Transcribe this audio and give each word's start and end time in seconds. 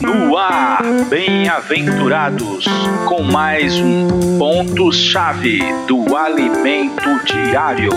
No 0.00 0.36
ar, 0.36 0.84
bem-aventurados, 1.08 2.64
com 3.08 3.24
mais 3.24 3.74
um 3.74 4.38
ponto-chave 4.38 5.58
do 5.88 6.16
alimento 6.16 7.02
diário. 7.24 7.90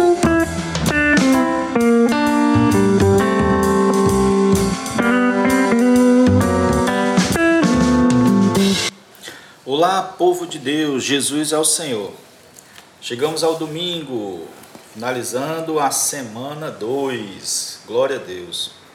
Olá, 9.63 10.01
povo 10.01 10.47
de 10.47 10.57
Deus, 10.57 11.03
Jesus 11.03 11.51
é 11.51 11.59
o 11.59 11.63
Senhor. 11.63 12.11
Chegamos 12.99 13.43
ao 13.43 13.55
domingo, 13.55 14.47
finalizando 14.95 15.79
a 15.79 15.91
semana 15.91 16.71
2. 16.71 17.83
Glória 17.85 18.15
a 18.15 18.19
Deus. 18.19 18.86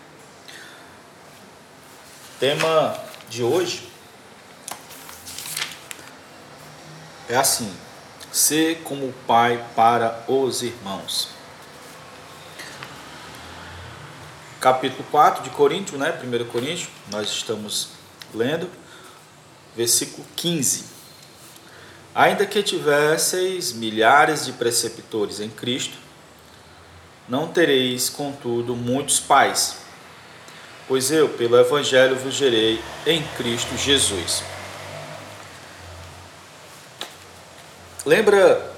Tema 2.42 2.98
de 3.30 3.44
hoje 3.44 3.88
é 7.28 7.36
assim: 7.36 7.72
ser 8.32 8.82
como 8.82 9.14
pai 9.28 9.64
para 9.76 10.24
os 10.26 10.60
irmãos. 10.60 11.28
Capítulo 14.60 15.04
4 15.12 15.44
de 15.44 15.50
Coríntios, 15.50 16.00
né? 16.00 16.20
1 16.20 16.44
Coríntios, 16.46 16.88
nós 17.12 17.28
estamos 17.28 17.90
lendo, 18.34 18.68
versículo 19.76 20.26
15. 20.34 20.86
Ainda 22.12 22.44
que 22.44 22.60
tivesseis 22.60 23.72
milhares 23.72 24.46
de 24.46 24.52
preceptores 24.52 25.38
em 25.38 25.48
Cristo, 25.48 25.96
não 27.28 27.46
tereis, 27.46 28.10
contudo, 28.10 28.74
muitos 28.74 29.20
pais, 29.20 29.81
pois 30.92 31.10
eu, 31.10 31.26
pelo 31.26 31.58
Evangelho, 31.58 32.16
vos 32.16 32.34
gerei 32.34 32.78
em 33.06 33.26
Cristo 33.28 33.74
Jesus. 33.78 34.42
Lembra, 38.04 38.74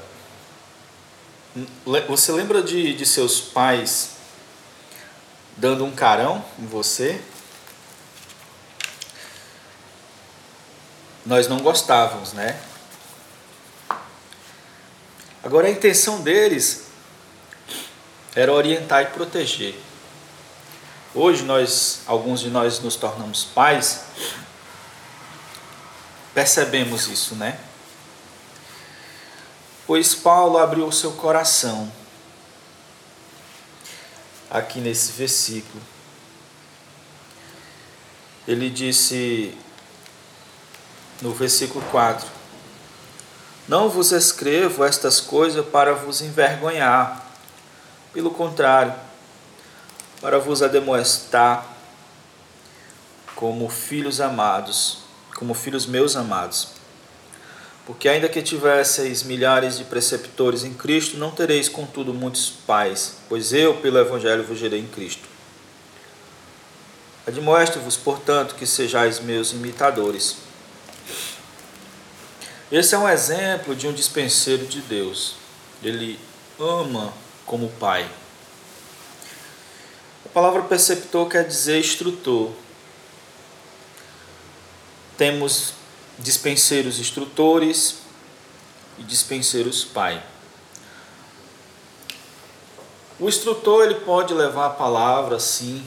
você 2.06 2.30
lembra 2.30 2.62
de, 2.62 2.94
de 2.94 3.04
seus 3.04 3.40
pais 3.40 4.10
dando 5.56 5.84
um 5.84 5.90
carão 5.90 6.44
em 6.56 6.66
você? 6.66 7.20
Nós 11.26 11.48
não 11.48 11.58
gostávamos, 11.58 12.32
né? 12.32 12.60
Agora 15.42 15.66
a 15.66 15.70
intenção 15.70 16.22
deles 16.22 16.84
era 18.36 18.52
orientar 18.52 19.02
e 19.02 19.06
proteger. 19.06 19.74
Hoje 21.14 21.44
nós, 21.44 22.00
alguns 22.06 22.40
de 22.40 22.50
nós 22.50 22.80
nos 22.80 22.96
tornamos 22.96 23.44
pais, 23.44 24.04
percebemos 26.34 27.06
isso, 27.06 27.36
né? 27.36 27.60
Pois 29.86 30.14
Paulo 30.14 30.58
abriu 30.58 30.86
o 30.88 30.92
seu 30.92 31.12
coração 31.12 31.92
aqui 34.50 34.80
nesse 34.80 35.12
versículo. 35.12 35.80
Ele 38.48 38.68
disse 38.68 39.56
no 41.22 41.32
versículo 41.32 41.84
4: 41.92 42.26
não 43.66 43.88
vos 43.88 44.12
escrevo 44.12 44.84
estas 44.84 45.20
coisas 45.20 45.64
para 45.66 45.94
vos 45.94 46.20
envergonhar, 46.20 47.24
pelo 48.12 48.30
contrário, 48.30 48.94
para 50.24 50.38
vos 50.38 50.62
ademoestar 50.62 51.66
como 53.36 53.68
filhos 53.68 54.22
amados, 54.22 55.00
como 55.36 55.52
filhos 55.52 55.84
meus 55.84 56.16
amados. 56.16 56.68
Porque 57.84 58.08
ainda 58.08 58.26
que 58.26 58.40
tivesseis 58.40 59.22
milhares 59.22 59.76
de 59.76 59.84
preceptores 59.84 60.64
em 60.64 60.72
Cristo, 60.72 61.18
não 61.18 61.30
tereis 61.30 61.68
contudo 61.68 62.14
muitos 62.14 62.48
pais, 62.48 63.18
pois 63.28 63.52
eu, 63.52 63.74
pelo 63.82 63.98
Evangelho, 63.98 64.44
vos 64.44 64.58
gerei 64.58 64.80
em 64.80 64.86
Cristo. 64.86 65.28
Admoesto-vos, 67.26 67.98
portanto, 67.98 68.54
que 68.54 68.64
sejais 68.64 69.20
meus 69.20 69.52
imitadores. 69.52 70.38
Esse 72.72 72.94
é 72.94 72.98
um 72.98 73.06
exemplo 73.06 73.76
de 73.76 73.86
um 73.86 73.92
dispenseiro 73.92 74.64
de 74.64 74.80
Deus. 74.80 75.34
Ele 75.82 76.18
ama 76.58 77.12
como 77.44 77.68
pai. 77.72 78.08
Palavra 80.34 80.62
preceptor 80.62 81.28
quer 81.28 81.46
dizer 81.46 81.78
instrutor. 81.78 82.50
Temos 85.16 85.74
dispenseiros 86.18 86.98
instrutores 86.98 87.98
e 88.98 89.04
dispenseiros 89.04 89.84
pai. 89.84 90.20
O 93.20 93.28
instrutor 93.28 93.84
ele 93.84 94.00
pode 94.00 94.34
levar 94.34 94.66
a 94.66 94.70
palavra 94.70 95.38
sim, 95.38 95.86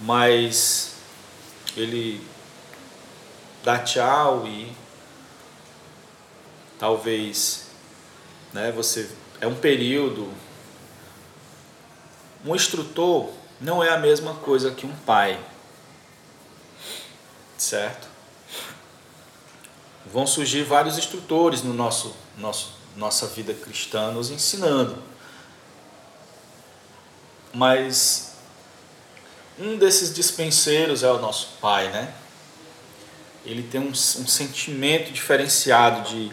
mas 0.00 0.94
ele 1.76 2.26
dar 3.62 3.84
tchau 3.84 4.46
e 4.46 4.72
talvez 6.78 7.66
né, 8.54 8.72
você 8.72 9.10
é 9.38 9.46
um 9.46 9.54
período. 9.54 10.32
Um 12.44 12.54
instrutor 12.54 13.30
não 13.60 13.82
é 13.82 13.90
a 13.90 13.98
mesma 13.98 14.34
coisa 14.34 14.70
que 14.70 14.86
um 14.86 14.94
pai. 14.94 15.38
Certo? 17.56 18.08
Vão 20.12 20.26
surgir 20.26 20.64
vários 20.64 20.98
instrutores 20.98 21.62
no 21.62 21.72
nosso, 21.72 22.14
nosso 22.36 22.72
nossa 22.96 23.26
vida 23.26 23.54
cristã 23.54 24.10
nos 24.10 24.30
ensinando. 24.30 25.02
Mas 27.54 28.34
um 29.58 29.76
desses 29.76 30.12
dispenseiros 30.12 31.02
é 31.02 31.10
o 31.10 31.18
nosso 31.18 31.50
pai, 31.60 31.88
né? 31.90 32.14
ele 33.44 33.62
tem 33.62 33.80
um, 33.80 33.90
um 33.90 34.26
sentimento 34.26 35.12
diferenciado 35.12 36.08
de 36.08 36.32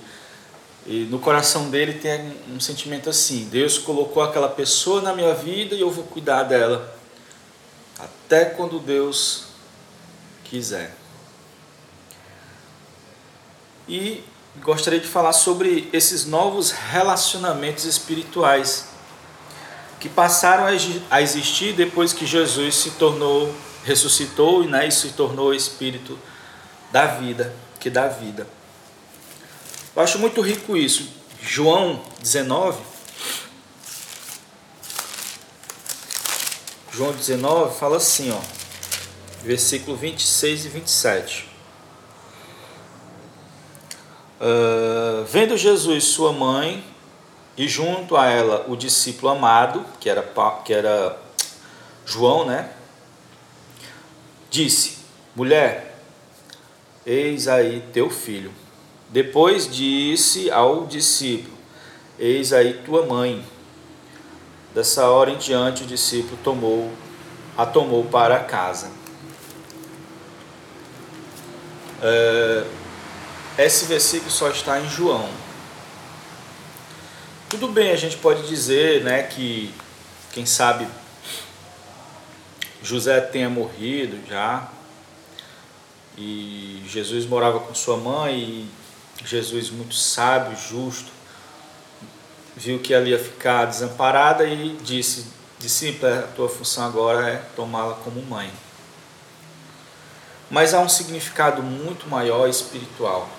no 0.92 1.20
coração 1.20 1.70
dele 1.70 1.94
tem 1.94 2.36
um 2.50 2.60
sentimento 2.60 3.12
assim: 3.12 3.48
Deus 3.52 3.78
colocou 3.78 4.24
aquela 4.24 4.50
pessoa 4.50 5.02
na 5.02 5.14
minha 5.14 5.36
vida 5.36 5.76
e 5.76 5.82
eu 5.82 5.92
vou 5.92 6.04
cuidar 6.04 6.44
dela 6.44 6.98
até 8.00 8.46
quando 8.46 8.80
Deus 8.80 9.44
quiser. 10.44 10.96
E 13.88 14.24
gostaria 14.62 15.00
de 15.00 15.08
falar 15.08 15.34
sobre 15.34 15.88
esses 15.94 16.26
novos 16.26 16.72
relacionamentos 16.72 17.86
espirituais 17.86 18.88
que 20.00 20.10
passaram 20.10 20.66
a 21.12 21.22
existir 21.22 21.74
depois 21.74 22.14
que 22.14 22.26
Jesus 22.26 22.76
se 22.76 22.92
tornou, 22.92 23.54
ressuscitou 23.84 24.64
né, 24.64 24.88
e 24.88 24.92
se 24.92 25.10
tornou 25.10 25.54
Espírito 25.54 26.18
da 26.92 27.06
vida, 27.06 27.54
que 27.80 27.90
dá 27.90 28.08
vida. 28.08 28.48
Eu 30.00 30.04
acho 30.04 30.18
muito 30.18 30.40
rico 30.40 30.78
isso. 30.78 31.10
João 31.42 32.02
19. 32.22 32.82
João 36.94 37.12
19 37.12 37.78
fala 37.78 37.98
assim, 37.98 38.32
ó, 38.32 38.40
versículo 39.44 39.98
26 39.98 40.64
e 40.64 40.70
27. 40.70 41.50
Uh, 44.40 45.26
vendo 45.26 45.58
Jesus 45.58 46.06
sua 46.06 46.32
mãe 46.32 46.82
e 47.58 47.68
junto 47.68 48.16
a 48.16 48.28
ela 48.28 48.66
o 48.70 48.78
discípulo 48.78 49.34
amado, 49.34 49.86
que 50.00 50.10
era, 50.10 50.24
que 50.64 50.74
era 50.74 51.20
João, 52.06 52.46
né? 52.46 52.72
Disse: 54.50 55.00
Mulher, 55.36 56.00
Eis 57.06 57.50
aí 57.50 57.84
teu 57.92 58.10
filho. 58.10 58.69
Depois 59.10 59.70
disse 59.70 60.52
ao 60.52 60.86
discípulo: 60.86 61.58
Eis 62.18 62.54
aí 62.54 62.74
tua 62.86 63.06
mãe. 63.06 63.44
Dessa 64.74 65.10
hora 65.10 65.32
em 65.32 65.38
diante 65.38 65.84
o 65.84 65.88
discípulo 65.88 66.38
tomou 66.44 66.92
a 67.58 67.66
tomou 67.66 68.06
para 68.06 68.40
casa. 68.40 68.92
É, 72.02 72.66
esse 73.58 73.86
versículo 73.86 74.32
só 74.32 74.50
está 74.50 74.80
em 74.80 74.88
João. 74.88 75.28
Tudo 77.50 77.68
bem, 77.68 77.92
a 77.92 77.96
gente 77.96 78.16
pode 78.18 78.48
dizer, 78.48 79.04
né, 79.04 79.24
que 79.24 79.74
quem 80.32 80.46
sabe 80.46 80.88
José 82.82 83.20
tenha 83.20 83.50
morrido 83.50 84.18
já, 84.30 84.70
e 86.18 86.82
Jesus 86.88 87.26
morava 87.26 87.60
com 87.60 87.74
sua 87.74 87.98
mãe 87.98 88.38
e 88.38 88.70
Jesus, 89.26 89.70
muito 89.70 89.96
sábio, 89.96 90.58
justo, 90.58 91.12
viu 92.56 92.80
que 92.80 92.94
ela 92.94 93.08
ia 93.08 93.20
ficar 93.20 93.66
desamparada 93.66 94.46
e 94.46 94.78
disse: 94.84 95.26
Discípula, 95.60 96.20
a 96.20 96.28
tua 96.36 96.50
função 96.50 96.86
agora 96.86 97.30
é 97.30 97.36
tomá-la 97.56 97.96
como 97.96 98.22
mãe. 98.22 98.52
Mas 100.50 100.74
há 100.74 100.80
um 100.80 100.90
significado 100.90 101.62
muito 101.62 102.08
maior 102.10 102.48
espiritual. 102.48 103.30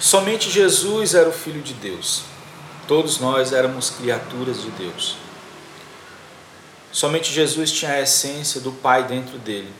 Somente 0.00 0.48
Jesus 0.48 1.14
era 1.14 1.28
o 1.28 1.32
Filho 1.32 1.60
de 1.60 1.74
Deus. 1.74 2.22
Todos 2.86 3.18
nós 3.18 3.52
éramos 3.52 3.90
criaturas 3.90 4.62
de 4.62 4.70
Deus. 4.70 5.16
Somente 6.90 7.32
Jesus 7.32 7.70
tinha 7.70 7.92
a 7.92 8.00
essência 8.00 8.60
do 8.60 8.72
Pai 8.72 9.04
dentro 9.04 9.38
dele. 9.38 9.72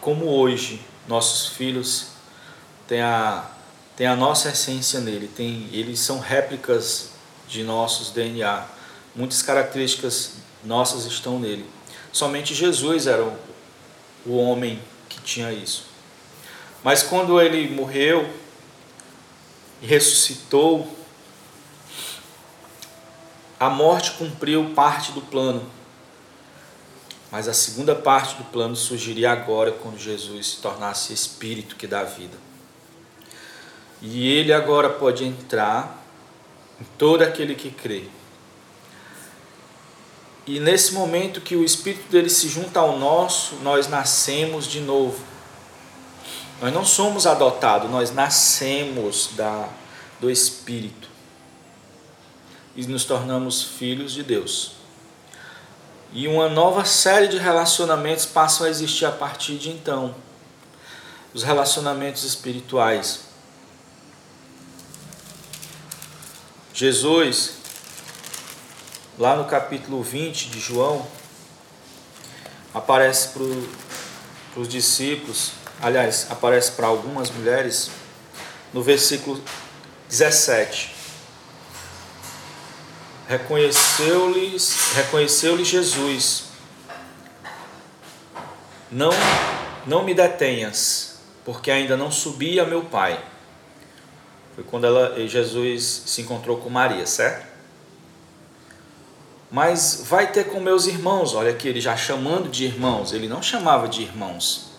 Como 0.00 0.26
hoje 0.26 0.80
nossos 1.08 1.48
filhos 1.48 2.08
têm 2.86 3.00
a, 3.00 3.48
têm 3.96 4.06
a 4.06 4.16
nossa 4.16 4.48
essência 4.48 5.00
nele, 5.00 5.28
tem, 5.28 5.68
eles 5.72 6.00
são 6.00 6.18
réplicas 6.18 7.10
de 7.48 7.62
nossos 7.62 8.10
DNA. 8.10 8.64
Muitas 9.14 9.42
características 9.42 10.34
nossas 10.64 11.04
estão 11.06 11.38
nele. 11.38 11.64
Somente 12.12 12.54
Jesus 12.54 13.06
era 13.06 13.22
o, 13.22 13.36
o 14.26 14.36
homem 14.36 14.80
que 15.08 15.20
tinha 15.20 15.52
isso. 15.52 15.84
Mas 16.82 17.02
quando 17.02 17.40
ele 17.40 17.68
morreu 17.74 18.28
e 19.82 19.86
ressuscitou, 19.86 20.96
a 23.58 23.70
morte 23.70 24.12
cumpriu 24.12 24.72
parte 24.74 25.12
do 25.12 25.20
plano. 25.20 25.64
Mas 27.30 27.48
a 27.48 27.52
segunda 27.52 27.94
parte 27.94 28.36
do 28.36 28.44
plano 28.44 28.76
surgiria 28.76 29.32
agora, 29.32 29.72
quando 29.72 29.98
Jesus 29.98 30.46
se 30.46 30.56
tornasse 30.58 31.12
Espírito 31.12 31.76
que 31.76 31.86
dá 31.86 32.04
vida. 32.04 32.36
E 34.00 34.28
ele 34.28 34.52
agora 34.52 34.90
pode 34.90 35.24
entrar 35.24 36.04
em 36.80 36.84
todo 36.96 37.22
aquele 37.22 37.54
que 37.54 37.70
crê. 37.70 38.04
E 40.46 40.60
nesse 40.60 40.94
momento 40.94 41.40
que 41.40 41.56
o 41.56 41.64
espírito 41.64 42.08
dele 42.08 42.30
se 42.30 42.48
junta 42.48 42.78
ao 42.78 42.96
nosso, 42.98 43.56
nós 43.56 43.88
nascemos 43.88 44.66
de 44.66 44.80
novo. 44.80 45.20
Nós 46.60 46.72
não 46.72 46.84
somos 46.84 47.26
adotados, 47.26 47.90
nós 47.90 48.12
nascemos 48.12 49.30
da, 49.34 49.68
do 50.20 50.30
espírito. 50.30 51.08
E 52.76 52.86
nos 52.86 53.04
tornamos 53.04 53.62
filhos 53.62 54.12
de 54.12 54.22
Deus. 54.22 54.72
E 56.12 56.26
uma 56.26 56.48
nova 56.48 56.84
série 56.84 57.28
de 57.28 57.36
relacionamentos 57.36 58.24
passam 58.26 58.66
a 58.66 58.70
existir 58.70 59.04
a 59.04 59.12
partir 59.12 59.56
de 59.58 59.70
então. 59.70 60.14
Os 61.34 61.42
relacionamentos 61.42 62.24
espirituais. 62.24 63.20
Jesus, 66.72 67.54
lá 69.18 69.36
no 69.36 69.44
capítulo 69.46 70.02
20 70.02 70.50
de 70.50 70.60
João, 70.60 71.06
aparece 72.74 73.28
para 73.28 74.60
os 74.60 74.68
discípulos, 74.68 75.52
aliás, 75.80 76.26
aparece 76.30 76.72
para 76.72 76.86
algumas 76.86 77.30
mulheres, 77.30 77.90
no 78.72 78.82
versículo 78.82 79.42
17. 80.08 80.95
Reconheceu-lhe 83.28 84.56
reconheceu 84.94 85.62
Jesus. 85.64 86.44
Não, 88.90 89.10
não 89.86 90.04
me 90.04 90.14
detenhas, 90.14 91.18
porque 91.44 91.70
ainda 91.70 91.96
não 91.96 92.10
subi 92.10 92.60
a 92.60 92.64
meu 92.64 92.84
Pai 92.84 93.22
foi 94.56 94.64
quando 94.64 94.86
ela, 94.86 95.14
Jesus 95.28 96.04
se 96.06 96.22
encontrou 96.22 96.56
com 96.56 96.70
Maria, 96.70 97.06
certo? 97.06 97.46
Mas 99.50 100.04
vai 100.08 100.32
ter 100.32 100.44
com 100.44 100.60
meus 100.60 100.86
irmãos, 100.86 101.34
olha 101.34 101.50
aqui, 101.50 101.68
ele 101.68 101.80
já 101.80 101.94
chamando 101.94 102.48
de 102.48 102.64
irmãos, 102.64 103.12
ele 103.12 103.28
não 103.28 103.42
chamava 103.42 103.86
de 103.86 104.00
irmãos. 104.00 104.70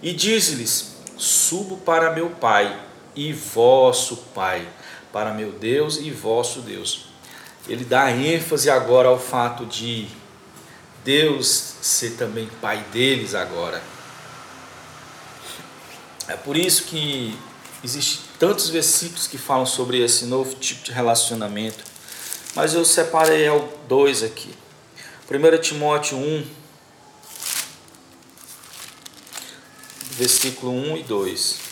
E 0.00 0.12
diz-lhes: 0.12 0.94
Subo 1.18 1.76
para 1.78 2.12
meu 2.12 2.30
Pai 2.30 2.80
e 3.16 3.32
vosso 3.32 4.16
Pai, 4.32 4.66
para 5.12 5.32
meu 5.32 5.52
Deus 5.52 5.96
e 5.96 6.10
vosso 6.10 6.60
Deus. 6.60 7.06
Ele 7.68 7.84
dá 7.84 8.10
ênfase 8.10 8.70
agora 8.70 9.08
ao 9.08 9.18
fato 9.18 9.66
de 9.66 10.08
Deus 11.04 11.74
ser 11.80 12.12
também 12.12 12.48
Pai 12.60 12.84
deles 12.92 13.34
agora. 13.34 13.82
É 16.28 16.36
por 16.36 16.56
isso 16.56 16.84
que 16.84 17.36
Existem 17.84 18.24
tantos 18.38 18.68
versículos 18.68 19.26
que 19.26 19.36
falam 19.36 19.66
sobre 19.66 19.98
esse 19.98 20.26
novo 20.26 20.54
tipo 20.54 20.84
de 20.84 20.92
relacionamento, 20.92 21.82
mas 22.54 22.74
eu 22.74 22.84
separei 22.84 23.46
dois 23.88 24.22
aqui. 24.22 24.54
1 25.28 25.60
Timóteo 25.60 26.16
1, 26.16 26.46
versículo 30.12 30.70
1 30.70 30.96
e 30.98 31.02
2. 31.02 31.71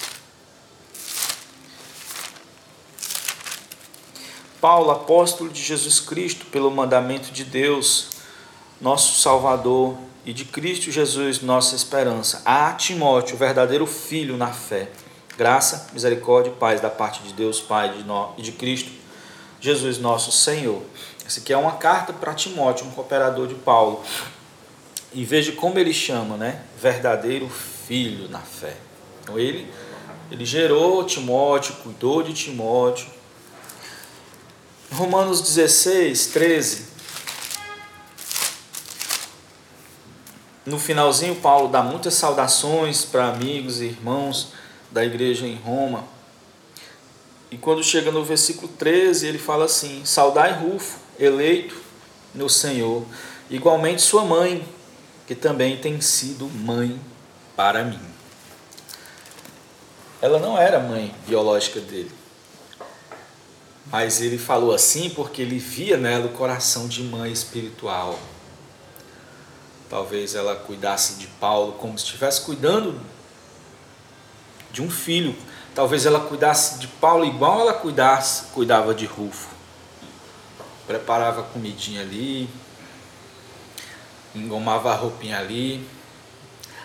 Paulo, 4.60 4.90
apóstolo 4.90 5.50
de 5.50 5.62
Jesus 5.62 6.00
Cristo, 6.00 6.46
pelo 6.46 6.70
mandamento 6.70 7.30
de 7.32 7.44
Deus, 7.44 8.10
nosso 8.80 9.20
Salvador, 9.20 9.96
e 10.24 10.32
de 10.32 10.44
Cristo 10.44 10.90
Jesus, 10.90 11.40
nossa 11.40 11.74
esperança, 11.74 12.42
a 12.44 12.72
Timóteo, 12.72 13.36
verdadeiro 13.36 13.86
filho 13.86 14.36
na 14.36 14.48
fé 14.48 14.88
Graça, 15.40 15.86
misericórdia 15.94 16.50
e 16.50 16.54
paz 16.54 16.82
da 16.82 16.90
parte 16.90 17.22
de 17.22 17.32
Deus 17.32 17.62
Pai 17.62 18.04
e 18.36 18.42
de 18.42 18.52
Cristo 18.52 18.90
Jesus 19.58 19.98
nosso 19.98 20.30
Senhor. 20.30 20.82
Essa 21.26 21.40
aqui 21.40 21.50
é 21.50 21.56
uma 21.56 21.72
carta 21.72 22.12
para 22.12 22.34
Timóteo, 22.34 22.86
um 22.86 22.90
cooperador 22.90 23.46
de 23.46 23.54
Paulo. 23.54 24.02
E 25.14 25.24
veja 25.24 25.52
como 25.52 25.78
ele 25.78 25.94
chama, 25.94 26.36
né? 26.36 26.62
Verdadeiro 26.78 27.48
filho 27.48 28.28
na 28.28 28.40
fé. 28.40 28.76
Então 29.22 29.38
ele, 29.38 29.66
ele 30.30 30.44
gerou 30.44 31.04
Timóteo, 31.04 31.74
cuidou 31.76 32.22
de 32.22 32.34
Timóteo. 32.34 33.06
Romanos 34.92 35.40
16, 35.40 36.26
13. 36.26 36.84
No 40.66 40.78
finalzinho, 40.78 41.36
Paulo 41.36 41.68
dá 41.68 41.82
muitas 41.82 42.14
saudações 42.14 43.04
para 43.04 43.28
amigos 43.28 43.80
e 43.80 43.86
irmãos 43.86 44.52
da 44.90 45.04
igreja 45.04 45.46
em 45.46 45.54
Roma. 45.54 46.04
E 47.50 47.56
quando 47.56 47.82
chega 47.82 48.10
no 48.10 48.24
versículo 48.24 48.68
13, 48.68 49.26
ele 49.26 49.38
fala 49.38 49.64
assim: 49.64 50.04
Saudai 50.04 50.52
Rufo, 50.52 50.98
eleito 51.18 51.76
no 52.34 52.48
Senhor, 52.48 53.04
igualmente 53.48 54.02
sua 54.02 54.24
mãe, 54.24 54.66
que 55.26 55.34
também 55.34 55.76
tem 55.76 56.00
sido 56.00 56.46
mãe 56.48 57.00
para 57.56 57.84
mim. 57.84 58.00
Ela 60.20 60.38
não 60.38 60.58
era 60.58 60.78
mãe 60.78 61.14
biológica 61.26 61.80
dele, 61.80 62.10
mas 63.90 64.20
ele 64.20 64.38
falou 64.38 64.72
assim 64.72 65.10
porque 65.10 65.42
ele 65.42 65.58
via 65.58 65.96
nela 65.96 66.26
o 66.26 66.32
coração 66.32 66.86
de 66.86 67.02
mãe 67.02 67.32
espiritual. 67.32 68.18
Talvez 69.88 70.36
ela 70.36 70.54
cuidasse 70.54 71.14
de 71.14 71.26
Paulo 71.26 71.72
como 71.72 71.98
se 71.98 72.04
estivesse 72.04 72.42
cuidando 72.42 73.00
de 74.72 74.80
um 74.80 74.88
filho. 74.88 75.34
Talvez 75.74 76.06
ela 76.06 76.20
cuidasse 76.20 76.78
de 76.78 76.86
Paulo 76.86 77.24
igual 77.24 77.60
ela 77.60 77.72
cuidasse, 77.72 78.44
cuidava 78.52 78.94
de 78.94 79.06
Rufo. 79.06 79.48
Preparava 80.86 81.40
a 81.40 81.44
comidinha 81.44 82.02
ali, 82.02 82.48
engomava 84.34 84.92
a 84.92 84.94
roupinha 84.94 85.38
ali, 85.38 85.84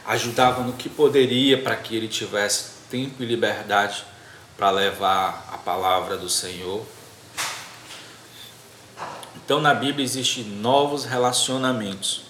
ajudava 0.05 0.63
no 0.63 0.73
que 0.73 0.89
poderia 0.89 1.61
para 1.61 1.75
que 1.75 1.95
ele 1.95 2.07
tivesse 2.07 2.65
tempo 2.89 3.21
e 3.21 3.25
liberdade 3.25 4.05
para 4.57 4.69
levar 4.71 5.49
a 5.51 5.57
palavra 5.57 6.17
do 6.17 6.29
Senhor. 6.29 6.85
Então 9.35 9.61
na 9.61 9.73
Bíblia 9.73 10.03
existem 10.03 10.43
novos 10.43 11.05
relacionamentos. 11.05 12.23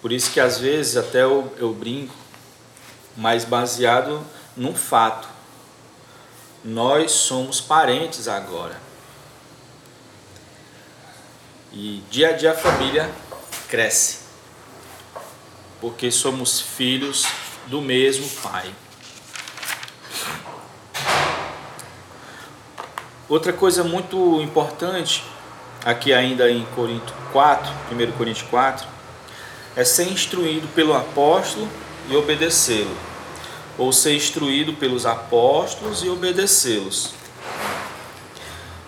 Por 0.00 0.10
isso 0.10 0.32
que 0.32 0.40
às 0.40 0.58
vezes 0.58 0.96
até 0.96 1.22
eu, 1.22 1.54
eu 1.58 1.72
brinco 1.72 2.22
mas 3.16 3.44
baseado 3.44 4.24
num 4.56 4.74
fato. 4.74 5.28
Nós 6.64 7.12
somos 7.12 7.60
parentes 7.60 8.28
agora. 8.28 8.80
E 11.72 12.02
dia 12.10 12.30
a 12.30 12.32
dia 12.32 12.52
a 12.52 12.56
família 12.56 13.10
cresce. 13.68 14.20
Porque 15.80 16.10
somos 16.10 16.60
filhos 16.60 17.26
do 17.66 17.80
mesmo 17.80 18.28
Pai. 18.42 18.72
Outra 23.28 23.52
coisa 23.52 23.84
muito 23.84 24.40
importante, 24.42 25.24
aqui 25.84 26.12
ainda 26.12 26.50
em 26.50 26.64
Corinto 26.74 27.14
4, 27.32 27.72
1 27.92 28.12
Coríntios 28.12 28.46
4, 28.48 28.86
é 29.76 29.84
ser 29.84 30.10
instruído 30.10 30.66
pelo 30.74 30.92
apóstolo 30.92 31.68
e 32.10 32.16
obedecê-lo, 32.16 32.94
ou 33.78 33.92
ser 33.92 34.14
instruído 34.14 34.74
pelos 34.74 35.06
apóstolos 35.06 36.02
e 36.02 36.08
obedecê-los. 36.08 37.14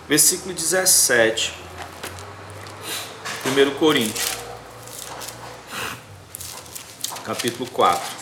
versículo 0.07 0.53
17, 0.53 1.53
1 3.45 3.71
Coríntios, 3.79 4.37
capítulo 7.23 7.67
4. 7.71 8.15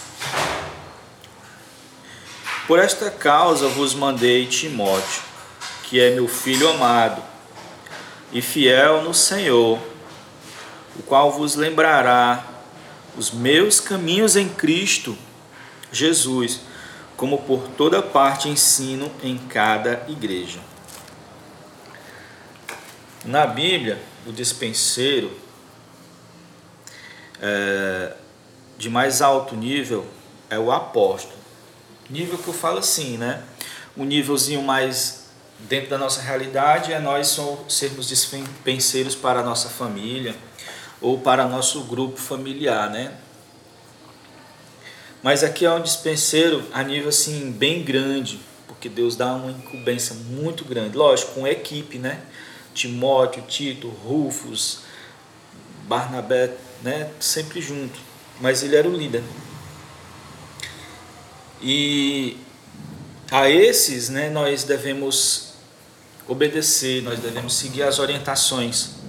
Por 2.68 2.80
esta 2.80 3.12
causa 3.12 3.68
vos 3.68 3.94
mandei 3.94 4.46
Timóteo, 4.46 5.33
que 5.84 6.00
é 6.00 6.12
meu 6.12 6.28
filho 6.28 6.68
amado 6.70 7.22
e 8.32 8.42
fiel 8.42 9.04
no 9.04 9.14
Senhor, 9.14 9.80
o 10.98 11.04
qual 11.04 11.32
vos 11.32 11.56
lembrará 11.56 12.46
os 13.16 13.30
meus 13.32 13.80
caminhos 13.80 14.36
em 14.36 14.50
Cristo 14.50 15.16
Jesus, 15.92 16.62
como 17.16 17.44
por 17.44 17.68
toda 17.78 18.02
parte 18.02 18.50
ensino 18.50 19.12
em 19.22 19.38
cada 19.38 20.04
igreja. 20.10 20.60
Na 23.24 23.46
Bíblia, 23.46 24.02
o 24.26 24.32
dispenseiro 24.32 25.32
é, 27.40 28.16
de 28.78 28.90
mais 28.90 29.22
alto 29.22 29.56
nível 29.56 30.06
é 30.50 30.58
o 30.58 30.72
apóstolo. 30.72 31.38
Nível 32.10 32.38
que 32.38 32.48
eu 32.48 32.54
falo 32.54 32.80
assim, 32.80 33.18
né? 33.18 33.44
Um 33.96 34.04
nívelzinho 34.04 34.62
mais 34.62 35.23
dentro 35.68 35.90
da 35.90 35.98
nossa 35.98 36.22
realidade 36.22 36.92
é 36.92 37.00
nós 37.00 37.40
sermos 37.68 38.08
dispenseiros 38.08 39.16
para 39.16 39.40
a 39.40 39.44
nossa 39.44 39.70
família 39.70 40.36
ou 41.02 41.20
para 41.20 41.48
nosso 41.48 41.84
grupo 41.84 42.20
familiar, 42.20 42.90
né? 42.90 43.14
Mas 45.22 45.44
aqui 45.44 45.66
é 45.66 45.72
um 45.72 45.82
dispenseiro 45.82 46.64
a 46.74 46.84
nível 46.84 47.10
assim 47.10 47.52
bem 47.52 47.82
grande, 47.84 48.40
porque 48.68 48.90
Deus 48.90 49.16
dá 49.16 49.34
uma 49.34 49.52
incumbência 49.52 50.16
muito 50.16 50.66
grande, 50.66 50.98
lógico, 50.98 51.34
com 51.34 51.48
equipe, 51.48 51.98
né? 51.98 52.22
Timóteo, 52.74 53.44
Tito, 53.48 53.88
Rufus, 53.88 54.80
Barnabé, 55.88 56.52
né? 56.82 57.10
Sempre 57.20 57.62
junto, 57.62 58.00
mas 58.42 58.64
ele 58.64 58.76
era 58.76 58.88
o 58.88 58.96
líder. 58.96 59.24
E 61.62 62.38
a 63.32 63.50
esses, 63.50 64.10
né, 64.10 64.30
nós 64.30 64.64
devemos 64.64 65.53
obedecer, 66.28 67.02
nós 67.04 67.20
devemos 67.20 67.56
seguir 67.56 67.84
as 67.84 68.00
orientações 68.00 69.04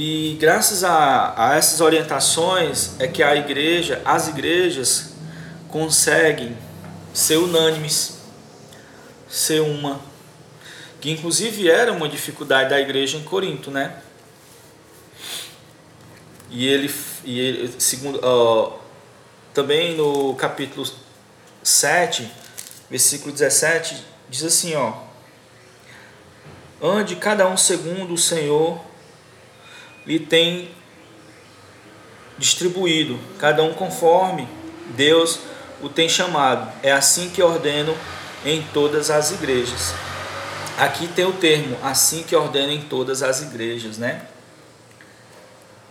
e 0.00 0.36
graças 0.38 0.84
a, 0.84 1.34
a 1.36 1.56
essas 1.56 1.80
orientações 1.80 2.92
é 3.00 3.08
que 3.08 3.20
a 3.20 3.34
igreja, 3.34 4.00
as 4.04 4.28
igrejas 4.28 5.14
conseguem 5.66 6.56
ser 7.12 7.38
unânimes, 7.38 8.18
ser 9.28 9.60
uma, 9.60 10.00
que 11.00 11.10
inclusive 11.10 11.68
era 11.68 11.92
uma 11.92 12.08
dificuldade 12.08 12.70
da 12.70 12.78
igreja 12.78 13.16
em 13.16 13.24
Corinto, 13.24 13.72
né? 13.72 14.00
E 16.48 16.68
ele, 16.68 16.94
e 17.24 17.40
ele 17.40 17.74
segundo, 17.80 18.20
também 19.52 19.96
no 19.96 20.32
capítulo 20.36 20.88
7, 21.60 22.30
versículo 22.88 23.32
17, 23.32 23.96
diz 24.28 24.44
assim, 24.44 24.74
ó: 24.74 24.92
Ande 26.82 27.16
cada 27.16 27.48
um 27.48 27.56
segundo 27.56 28.14
o 28.14 28.18
Senhor 28.18 28.80
lhe 30.06 30.20
tem 30.20 30.70
distribuído, 32.38 33.18
cada 33.38 33.62
um 33.62 33.74
conforme 33.74 34.48
Deus 34.96 35.40
o 35.82 35.88
tem 35.88 36.08
chamado. 36.08 36.72
É 36.82 36.92
assim 36.92 37.30
que 37.30 37.42
ordeno 37.42 37.96
em 38.44 38.62
todas 38.72 39.10
as 39.10 39.32
igrejas. 39.32 39.92
Aqui 40.78 41.08
tem 41.08 41.24
o 41.24 41.32
termo, 41.32 41.76
assim 41.82 42.22
que 42.22 42.36
ordeno 42.36 42.72
em 42.72 42.82
todas 42.82 43.22
as 43.22 43.42
igrejas, 43.42 43.98
né? 43.98 44.26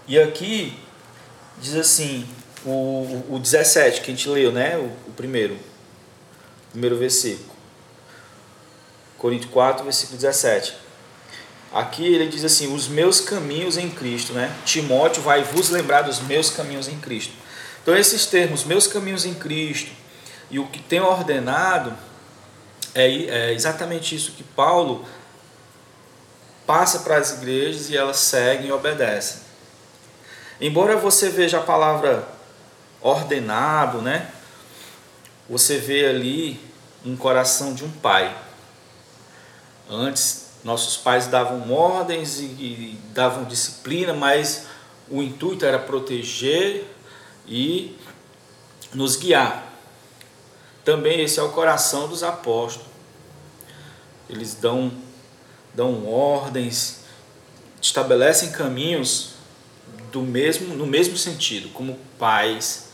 E 0.07 0.17
aqui 0.17 0.73
diz 1.59 1.75
assim, 1.75 2.25
o, 2.65 3.23
o 3.29 3.39
17 3.39 4.01
que 4.01 4.11
a 4.11 4.15
gente 4.15 4.29
leu, 4.29 4.51
né? 4.53 4.77
O, 4.77 5.09
o 5.09 5.13
primeiro, 5.15 5.57
primeiro 6.71 6.97
versículo. 6.97 7.56
Coríntios 9.17 9.51
4, 9.51 9.83
versículo 9.83 10.17
17. 10.17 10.75
Aqui 11.73 12.05
ele 12.05 12.27
diz 12.27 12.43
assim: 12.43 12.73
os 12.73 12.87
meus 12.87 13.19
caminhos 13.19 13.77
em 13.77 13.89
Cristo, 13.89 14.33
né? 14.33 14.55
Timóteo 14.65 15.21
vai 15.21 15.43
vos 15.43 15.69
lembrar 15.69 16.03
dos 16.03 16.19
meus 16.21 16.49
caminhos 16.49 16.87
em 16.87 16.97
Cristo. 16.99 17.33
Então, 17.81 17.95
esses 17.95 18.25
termos, 18.25 18.63
meus 18.63 18.87
caminhos 18.87 19.25
em 19.25 19.33
Cristo, 19.33 19.91
e 20.49 20.59
o 20.59 20.67
que 20.67 20.79
tem 20.79 20.99
ordenado, 20.99 21.93
é, 22.93 23.07
é 23.09 23.53
exatamente 23.53 24.15
isso 24.15 24.31
que 24.33 24.43
Paulo 24.43 25.05
passa 26.65 26.99
para 26.99 27.17
as 27.17 27.31
igrejas 27.31 27.89
e 27.89 27.95
elas 27.95 28.17
seguem 28.17 28.67
e 28.67 28.71
obedecem. 28.71 29.41
Embora 30.59 30.97
você 30.97 31.29
veja 31.29 31.59
a 31.59 31.63
palavra 31.63 32.27
ordenado, 33.01 34.01
né? 34.01 34.31
Você 35.49 35.77
vê 35.77 36.07
ali 36.07 36.59
um 37.05 37.15
coração 37.15 37.73
de 37.73 37.85
um 37.85 37.91
pai. 37.91 38.35
Antes 39.89 40.47
nossos 40.63 40.97
pais 40.97 41.27
davam 41.27 41.71
ordens 41.71 42.39
e, 42.39 42.43
e 42.43 42.99
davam 43.13 43.45
disciplina, 43.45 44.13
mas 44.13 44.67
o 45.09 45.21
intuito 45.21 45.65
era 45.65 45.79
proteger 45.79 46.85
e 47.47 47.95
nos 48.93 49.15
guiar. 49.15 49.73
Também 50.83 51.21
esse 51.21 51.39
é 51.39 51.43
o 51.43 51.49
coração 51.49 52.07
dos 52.07 52.23
apóstolos. 52.23 52.87
Eles 54.29 54.55
dão, 54.55 54.91
dão 55.73 56.05
ordens, 56.05 57.01
estabelecem 57.81 58.51
caminhos 58.51 59.31
do 60.11 60.21
mesmo, 60.21 60.75
no 60.75 60.85
mesmo 60.85 61.17
sentido, 61.17 61.69
como 61.69 61.97
pais, 62.17 62.89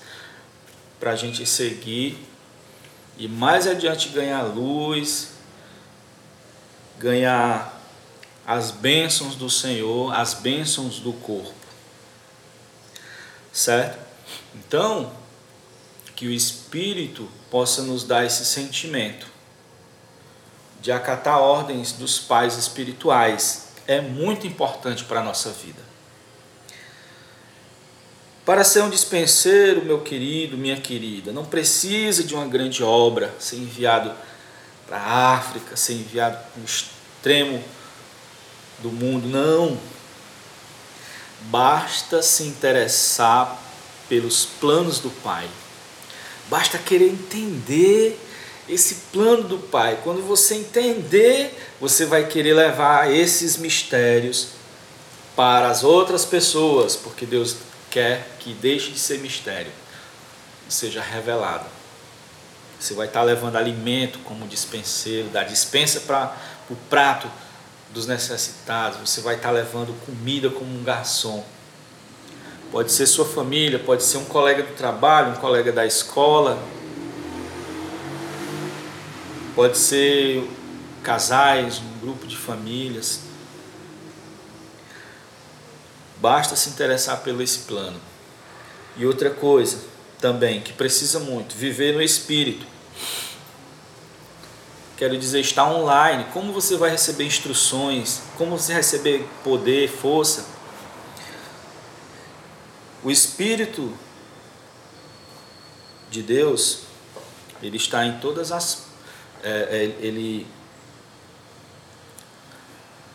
para 0.99 1.11
a 1.11 1.15
gente 1.15 1.45
seguir 1.45 2.17
e 3.17 3.27
mais 3.27 3.67
adiante 3.67 4.09
ganhar 4.09 4.41
luz, 4.43 5.32
ganhar 6.97 7.81
as 8.45 8.71
bênçãos 8.71 9.35
do 9.35 9.49
Senhor, 9.49 10.13
as 10.13 10.33
bênçãos 10.33 10.99
do 10.99 11.13
corpo. 11.13 11.53
Certo? 13.51 13.99
Então, 14.55 15.11
que 16.15 16.27
o 16.27 16.31
Espírito 16.31 17.29
possa 17.49 17.81
nos 17.81 18.03
dar 18.03 18.25
esse 18.25 18.45
sentimento 18.45 19.27
de 20.81 20.91
acatar 20.91 21.39
ordens 21.39 21.93
dos 21.93 22.19
pais 22.19 22.57
espirituais 22.57 23.69
é 23.87 24.01
muito 24.01 24.45
importante 24.45 25.03
para 25.05 25.21
a 25.21 25.23
nossa 25.23 25.49
vida. 25.49 25.81
Para 28.45 28.65
ser 28.65 28.81
um 28.81 28.89
dispenseiro, 28.89 29.85
meu 29.85 30.01
querido, 30.01 30.57
minha 30.57 30.75
querida, 30.75 31.31
não 31.31 31.45
precisa 31.45 32.23
de 32.23 32.35
uma 32.35 32.45
grande 32.45 32.83
obra, 32.83 33.33
ser 33.39 33.55
enviado 33.55 34.13
para 34.87 34.97
a 34.97 35.33
África, 35.35 35.75
ser 35.75 35.93
enviado 35.93 36.37
para 36.37 36.61
o 36.61 36.65
extremo 36.65 37.63
do 38.79 38.91
mundo. 38.91 39.27
Não. 39.27 39.77
Basta 41.41 42.21
se 42.21 42.43
interessar 42.43 43.61
pelos 44.07 44.45
planos 44.45 44.99
do 44.99 45.09
Pai. 45.09 45.47
Basta 46.49 46.77
querer 46.77 47.09
entender 47.09 48.19
esse 48.67 48.95
plano 49.11 49.43
do 49.43 49.57
Pai. 49.57 49.99
Quando 50.03 50.21
você 50.25 50.55
entender, 50.55 51.57
você 51.79 52.05
vai 52.05 52.27
querer 52.27 52.53
levar 52.53 53.11
esses 53.11 53.57
mistérios 53.57 54.49
para 55.35 55.69
as 55.69 55.83
outras 55.83 56.25
pessoas, 56.25 56.95
porque 56.95 57.25
Deus 57.25 57.57
quer 57.89 58.27
que 58.39 58.53
deixe 58.53 58.91
de 58.91 58.99
ser 58.99 59.19
mistério, 59.19 59.71
seja 60.69 61.01
revelado. 61.01 61.65
Você 62.83 62.93
vai 62.93 63.07
estar 63.07 63.23
levando 63.23 63.55
alimento 63.55 64.19
como 64.25 64.45
dispenseiro, 64.45 65.29
da 65.29 65.41
dispensa 65.41 66.01
para 66.01 66.35
o 66.69 66.75
prato 66.89 67.31
dos 67.93 68.05
necessitados. 68.05 69.09
Você 69.09 69.21
vai 69.21 69.35
estar 69.35 69.51
levando 69.51 69.97
comida 70.05 70.49
como 70.49 70.69
um 70.69 70.83
garçom. 70.83 71.45
Pode 72.73 72.91
ser 72.91 73.05
sua 73.05 73.23
família, 73.23 73.79
pode 73.79 74.03
ser 74.03 74.17
um 74.17 74.25
colega 74.25 74.63
do 74.63 74.75
trabalho, 74.75 75.31
um 75.31 75.35
colega 75.35 75.71
da 75.71 75.85
escola. 75.85 76.61
Pode 79.55 79.77
ser 79.77 80.45
casais, 81.01 81.79
um 81.79 81.99
grupo 82.01 82.27
de 82.27 82.35
famílias. 82.35 83.21
Basta 86.17 86.57
se 86.57 86.69
interessar 86.69 87.21
pelo 87.21 87.41
esse 87.41 87.59
plano. 87.59 88.01
E 88.97 89.05
outra 89.05 89.29
coisa 89.29 89.77
também 90.19 90.59
que 90.59 90.73
precisa 90.73 91.17
muito, 91.17 91.55
viver 91.55 91.93
no 91.93 92.01
espírito. 92.01 92.72
Quero 94.97 95.17
dizer, 95.17 95.39
está 95.39 95.67
online. 95.67 96.25
Como 96.33 96.53
você 96.53 96.77
vai 96.77 96.89
receber 96.89 97.25
instruções? 97.25 98.21
Como 98.37 98.57
você 98.57 98.73
vai 98.73 98.81
receber 98.81 99.27
poder, 99.43 99.89
força? 99.89 100.45
O 103.03 103.11
Espírito 103.11 103.91
de 106.09 106.21
Deus, 106.21 106.83
ele 107.61 107.77
está 107.77 108.05
em 108.05 108.19
todas 108.19 108.51
as. 108.51 108.83
É, 109.43 109.49
é, 109.99 110.05
ele 110.05 110.47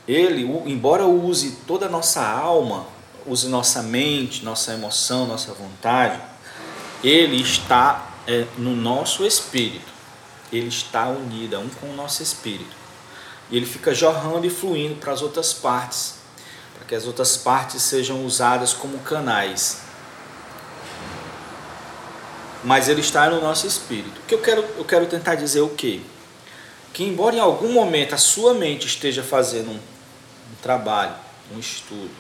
ele, 0.09 0.43
embora 0.65 1.05
use 1.05 1.59
toda 1.67 1.85
a 1.85 1.89
nossa 1.89 2.27
alma, 2.27 2.87
use 3.27 3.47
nossa 3.47 3.83
mente, 3.83 4.43
nossa 4.43 4.73
emoção, 4.73 5.27
nossa 5.27 5.53
vontade, 5.53 6.19
ele 7.05 7.43
está 7.43 8.08
é, 8.29 8.45
no 8.59 8.77
nosso 8.77 9.25
espírito. 9.25 9.91
Ele 10.53 10.69
está 10.69 11.09
unido 11.09 11.59
um 11.59 11.69
com 11.71 11.89
o 11.89 11.97
nosso 11.97 12.23
espírito. 12.23 12.77
E 13.51 13.57
ele 13.57 13.65
fica 13.65 13.95
jorrando 13.95 14.47
e 14.47 14.51
fluindo 14.51 14.97
para 14.97 15.13
as 15.13 15.23
outras 15.23 15.55
partes, 15.55 16.17
para 16.77 16.87
que 16.87 16.95
as 16.95 17.07
outras 17.07 17.39
partes 17.39 17.81
sejam 17.83 18.25
usadas 18.27 18.75
como 18.75 18.99
canais. 18.99 19.81
Mas 22.63 22.89
ele 22.89 23.01
está 23.01 23.31
no 23.31 23.41
nosso 23.41 23.67
espírito. 23.67 24.21
O 24.21 24.27
que 24.27 24.35
eu 24.35 24.43
quero, 24.43 24.61
eu 24.77 24.85
quero 24.85 25.07
tentar 25.07 25.35
dizer 25.35 25.63
o 25.63 25.71
quê? 25.71 26.01
Que 26.93 27.05
embora 27.05 27.37
em 27.37 27.41
algum 27.41 27.73
momento 27.73 28.15
a 28.15 28.19
sua 28.19 28.53
mente 28.53 28.87
esteja 28.87 29.23
fazendo 29.23 29.71
um, 29.71 29.77
um 29.77 30.55
trabalho, 30.61 31.15
um 31.55 31.59
estudo, 31.59 32.11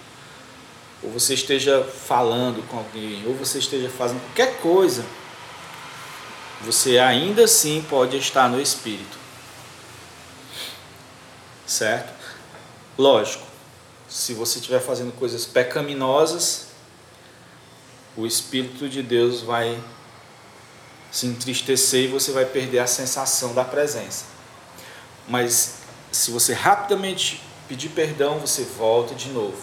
ou 1.02 1.10
você 1.10 1.34
esteja 1.34 1.84
falando 1.84 2.66
com 2.68 2.78
alguém, 2.78 3.22
ou 3.26 3.34
você 3.34 3.58
esteja 3.58 3.88
fazendo 3.90 4.20
qualquer 4.20 4.58
coisa, 4.58 5.04
você 6.62 6.98
ainda 6.98 7.44
assim 7.44 7.84
pode 7.88 8.16
estar 8.16 8.48
no 8.48 8.60
espírito. 8.60 9.18
Certo? 11.66 12.12
Lógico, 12.96 13.46
se 14.08 14.34
você 14.34 14.58
estiver 14.58 14.80
fazendo 14.80 15.12
coisas 15.12 15.44
pecaminosas, 15.44 16.68
o 18.16 18.26
espírito 18.26 18.88
de 18.88 19.02
Deus 19.02 19.42
vai 19.42 19.78
se 21.10 21.26
entristecer 21.26 22.04
e 22.04 22.08
você 22.08 22.32
vai 22.32 22.44
perder 22.44 22.80
a 22.80 22.86
sensação 22.86 23.54
da 23.54 23.64
presença. 23.64 24.24
Mas 25.28 25.74
se 26.10 26.30
você 26.30 26.52
rapidamente 26.52 27.42
pedir 27.68 27.90
perdão, 27.90 28.38
você 28.38 28.62
volta 28.62 29.14
de 29.14 29.28
novo. 29.28 29.62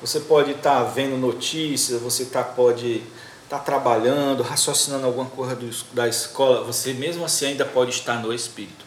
Você 0.00 0.20
pode 0.20 0.52
estar 0.52 0.84
vendo 0.84 1.16
notícias, 1.16 2.00
você 2.00 2.26
tá, 2.26 2.44
pode 2.44 3.02
estar 3.48 3.60
trabalhando, 3.60 4.42
raciocinando 4.42 5.06
alguma 5.06 5.24
coisa 5.24 5.56
do, 5.56 5.70
da 5.94 6.06
escola, 6.06 6.64
você 6.64 6.92
mesmo 6.92 7.24
assim 7.24 7.46
ainda 7.46 7.64
pode 7.64 7.92
estar 7.92 8.20
no 8.20 8.32
Espírito. 8.32 8.84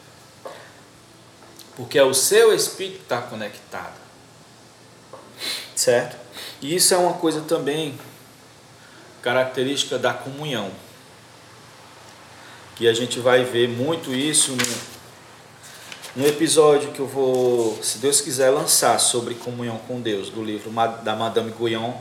Porque 1.76 1.98
é 1.98 2.04
o 2.04 2.14
seu 2.14 2.54
Espírito 2.54 2.98
que 2.98 3.04
está 3.04 3.22
conectado. 3.24 4.00
Certo? 5.76 6.16
E 6.62 6.76
isso 6.76 6.94
é 6.94 6.98
uma 6.98 7.14
coisa 7.14 7.42
também 7.42 7.98
característica 9.24 9.98
da 9.98 10.14
comunhão. 10.14 10.70
Que 12.76 12.88
a 12.88 12.94
gente 12.94 13.20
vai 13.20 13.44
ver 13.44 13.68
muito 13.68 14.14
isso 14.14 14.52
no, 16.16 16.22
no 16.22 16.28
episódio 16.28 16.92
que 16.92 17.00
eu 17.00 17.08
vou, 17.08 17.82
se 17.82 17.98
Deus 17.98 18.22
quiser, 18.22 18.52
lançar 18.52 19.00
sobre 19.00 19.34
comunhão 19.34 19.80
com 19.88 20.00
Deus, 20.00 20.30
do 20.30 20.44
livro 20.44 20.70
da 21.04 21.16
Madame 21.16 21.50
Guyon, 21.50 21.94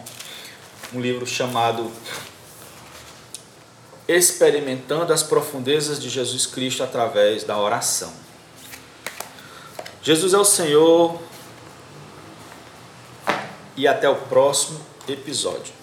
um 0.93 1.01
livro 1.01 1.27
chamado 1.27 1.91
Experimentando 4.13 5.13
as 5.13 5.23
Profundezas 5.23 6.03
de 6.03 6.09
Jesus 6.09 6.45
Cristo 6.45 6.83
através 6.83 7.45
da 7.45 7.57
oração. 7.57 8.13
Jesus 10.03 10.35
é 10.35 10.39
o 10.39 10.45
Senhor 10.45 11.23
e 13.77 13.87
até 13.87 14.09
o 14.09 14.17
próximo 14.17 14.81
episódio. 15.07 15.80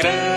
cree. 0.00 0.29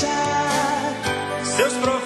Festejar. 0.00 0.94
seus 1.44 1.74
profetas 1.74 1.99